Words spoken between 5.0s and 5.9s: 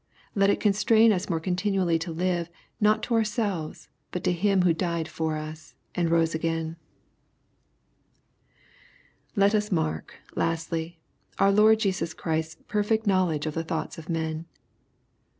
for us